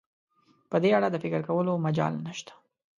په 0.69 0.77
دې 0.83 0.89
اړه 0.97 1.07
د 1.11 1.15
فکر 1.23 1.41
کولو 1.49 1.73
مجال 1.85 2.13
نشته. 2.25 2.53